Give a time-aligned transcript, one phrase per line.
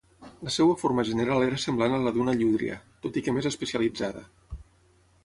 [0.45, 4.25] La seva forma general era semblant a la d'una llúdria, tot i que més especialitzada.